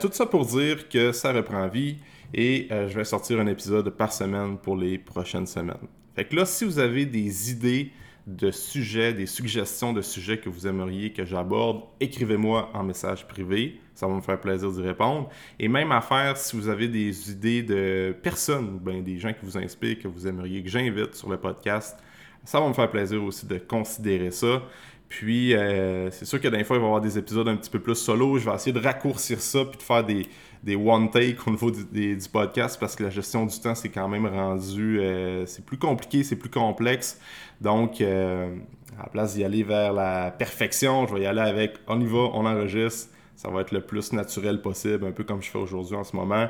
tout 0.00 0.08
ça 0.10 0.24
pour 0.24 0.46
dire 0.46 0.88
que 0.88 1.12
ça 1.12 1.32
reprend 1.32 1.68
vie 1.68 1.98
et 2.32 2.68
je 2.70 2.94
vais 2.96 3.04
sortir 3.04 3.38
un 3.38 3.46
épisode 3.46 3.90
par 3.90 4.10
semaine 4.10 4.56
pour 4.56 4.74
les 4.74 4.96
prochaines 4.96 5.46
semaines. 5.46 5.76
Fait 6.14 6.24
que 6.24 6.34
là, 6.34 6.46
si 6.46 6.64
vous 6.64 6.78
avez 6.78 7.04
des 7.04 7.50
idées 7.50 7.92
de 8.26 8.50
sujets, 8.50 9.12
des 9.12 9.26
suggestions 9.26 9.92
de 9.92 10.02
sujets 10.02 10.38
que 10.38 10.48
vous 10.48 10.66
aimeriez 10.66 11.12
que 11.12 11.24
j'aborde, 11.24 11.82
écrivez-moi 12.00 12.70
en 12.74 12.82
message 12.82 13.26
privé. 13.26 13.80
Ça 13.94 14.08
va 14.08 14.14
me 14.14 14.20
faire 14.20 14.40
plaisir 14.40 14.70
d'y 14.72 14.82
répondre. 14.82 15.28
Et 15.58 15.68
même 15.68 15.92
à 15.92 16.00
faire, 16.00 16.36
si 16.36 16.56
vous 16.56 16.68
avez 16.68 16.88
des 16.88 17.30
idées 17.30 17.62
de 17.62 18.14
personnes 18.22 18.74
ou 18.74 18.80
bien 18.80 19.00
des 19.00 19.18
gens 19.18 19.32
qui 19.32 19.44
vous 19.44 19.56
inspirent, 19.56 19.98
que 20.00 20.08
vous 20.08 20.26
aimeriez 20.26 20.62
que 20.62 20.68
j'invite 20.68 21.14
sur 21.14 21.30
le 21.30 21.36
podcast, 21.36 21.96
ça 22.44 22.60
va 22.60 22.68
me 22.68 22.74
faire 22.74 22.90
plaisir 22.90 23.22
aussi 23.22 23.46
de 23.46 23.58
considérer 23.58 24.32
ça. 24.32 24.62
Puis, 25.08 25.54
euh, 25.54 26.10
c'est 26.10 26.24
sûr 26.24 26.40
que 26.40 26.48
des 26.48 26.64
fois, 26.64 26.76
il 26.76 26.80
va 26.80 26.84
y 26.84 26.88
avoir 26.88 27.00
des 27.00 27.16
épisodes 27.16 27.46
un 27.46 27.56
petit 27.56 27.70
peu 27.70 27.78
plus 27.78 27.94
solo. 27.94 28.38
Je 28.38 28.48
vais 28.48 28.54
essayer 28.54 28.72
de 28.72 28.80
raccourcir 28.80 29.40
ça 29.40 29.64
puis 29.64 29.78
de 29.78 29.82
faire 29.82 30.04
des, 30.04 30.26
des 30.66 30.76
one 30.76 31.08
take 31.10 31.36
au 31.46 31.50
niveau 31.50 31.70
du, 31.70 32.18
podcast 32.30 32.78
parce 32.78 32.96
que 32.96 33.04
la 33.04 33.10
gestion 33.10 33.46
du 33.46 33.58
temps, 33.58 33.74
c'est 33.74 33.88
quand 33.88 34.08
même 34.08 34.26
rendu. 34.26 35.00
Euh, 35.00 35.46
c'est 35.46 35.64
plus 35.64 35.78
compliqué, 35.78 36.24
c'est 36.24 36.36
plus 36.36 36.50
complexe. 36.50 37.20
Donc, 37.60 38.00
euh, 38.00 38.54
à 38.98 39.04
la 39.04 39.08
place 39.08 39.34
d'y 39.34 39.44
aller 39.44 39.62
vers 39.62 39.92
la 39.92 40.32
perfection, 40.32 41.06
je 41.06 41.14
vais 41.14 41.22
y 41.22 41.26
aller 41.26 41.40
avec 41.40 41.76
on 41.86 42.00
y 42.00 42.06
va, 42.06 42.18
on 42.34 42.44
enregistre, 42.44 43.10
Ça 43.36 43.48
va 43.48 43.60
être 43.60 43.70
le 43.70 43.80
plus 43.80 44.12
naturel 44.12 44.60
possible, 44.60 45.06
un 45.06 45.12
peu 45.12 45.24
comme 45.24 45.40
je 45.40 45.50
fais 45.50 45.58
aujourd'hui 45.58 45.96
en 45.96 46.04
ce 46.04 46.16
moment. 46.16 46.48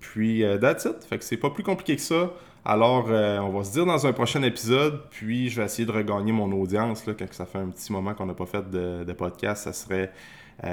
Puis, 0.00 0.42
euh, 0.42 0.56
that's 0.56 0.86
it. 0.86 1.04
Fait 1.04 1.18
que 1.18 1.24
c'est 1.24 1.36
pas 1.36 1.50
plus 1.50 1.62
compliqué 1.62 1.96
que 1.96 2.02
ça. 2.02 2.30
Alors, 2.64 3.06
euh, 3.08 3.38
on 3.38 3.50
va 3.50 3.64
se 3.64 3.72
dire 3.72 3.86
dans 3.86 4.06
un 4.06 4.12
prochain 4.12 4.42
épisode, 4.42 5.02
puis 5.10 5.48
je 5.48 5.60
vais 5.60 5.66
essayer 5.66 5.86
de 5.86 5.92
regagner 5.92 6.32
mon 6.32 6.50
audience. 6.52 7.06
Là, 7.06 7.14
quand 7.18 7.26
ça 7.32 7.46
fait 7.46 7.58
un 7.58 7.68
petit 7.68 7.92
moment 7.92 8.14
qu'on 8.14 8.26
n'a 8.26 8.34
pas 8.34 8.46
fait 8.46 8.70
de, 8.70 9.12
podcast, 9.12 9.64
ça 9.64 9.72
serait 9.72 10.12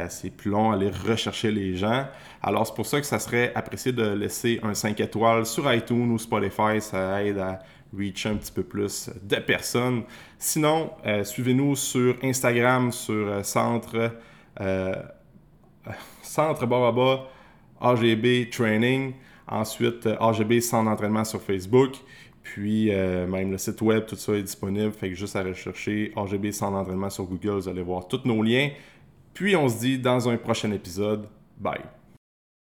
c'est 0.09 0.29
plus 0.29 0.51
long 0.51 0.71
aller 0.71 0.89
rechercher 0.89 1.51
les 1.51 1.75
gens. 1.75 2.05
Alors, 2.41 2.67
c'est 2.67 2.75
pour 2.75 2.85
ça 2.85 2.99
que 2.99 3.05
ça 3.05 3.19
serait 3.19 3.53
apprécié 3.55 3.91
de 3.91 4.03
laisser 4.03 4.59
un 4.63 4.73
5 4.73 4.99
étoiles 4.99 5.45
sur 5.45 5.71
iTunes 5.73 6.11
ou 6.11 6.17
Spotify. 6.17 6.81
Ça 6.81 7.23
aide 7.23 7.37
à 7.37 7.59
reach 7.97 8.25
un 8.25 8.35
petit 8.35 8.51
peu 8.51 8.63
plus 8.63 9.09
de 9.23 9.37
personnes. 9.37 10.03
Sinon, 10.37 10.91
suivez-nous 11.23 11.75
sur 11.77 12.15
Instagram, 12.21 12.91
sur 12.91 13.45
Centre, 13.45 14.11
Centre 16.21 16.65
Baraba 16.65 17.27
AGB 17.81 18.49
Training. 18.49 19.13
Ensuite, 19.47 20.05
euh, 20.05 20.17
AGB 20.19 20.59
Centre 20.59 20.89
d'entraînement 20.89 21.23
sur 21.23 21.41
Facebook. 21.41 21.95
Puis, 22.43 22.91
euh, 22.91 23.27
même 23.27 23.51
le 23.51 23.57
site 23.57 23.81
web, 23.81 24.05
tout 24.05 24.15
ça 24.15 24.33
est 24.33 24.43
disponible. 24.43 24.91
Fait 24.91 25.09
que 25.09 25.15
juste 25.15 25.35
à 25.35 25.43
rechercher 25.43 26.11
AGB 26.15 26.51
Centre 26.51 26.73
d'entraînement 26.73 27.09
sur 27.09 27.25
Google, 27.25 27.59
vous 27.59 27.69
allez 27.69 27.81
voir 27.81 28.07
tous 28.07 28.21
nos 28.25 28.41
liens. 28.41 28.69
Puis, 29.37 29.55
on 29.55 29.69
se 29.69 29.77
dit 29.77 29.99
dans 29.99 30.27
un 30.27 30.35
prochain 30.35 30.71
épisode. 30.71 31.27
Bye. 31.59 31.83